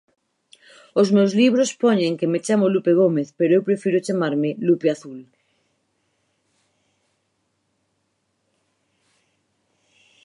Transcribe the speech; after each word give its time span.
Os 1.01 1.07
meus 1.15 1.31
libros 1.41 1.75
poñen 1.83 2.17
que 2.19 2.29
me 2.31 2.39
chamo 2.45 2.71
Lupe 2.73 2.91
Gómez 3.01 3.27
pero 3.37 3.51
eu 3.53 3.65
prefiro 3.67 4.03
chamarme 4.07 4.49
Lupeazul. 4.65 5.19